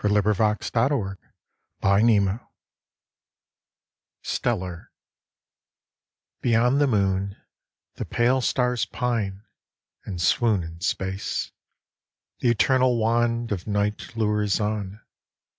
[0.03, 1.17] IN THE NET OF THE
[1.83, 2.39] STARS
[4.23, 4.89] Stellar
[6.41, 7.35] BEYOND the moon
[7.93, 9.43] the pale stars pine,
[10.03, 11.51] And swoon in space.
[12.39, 15.01] The eternal wand Of night lures on.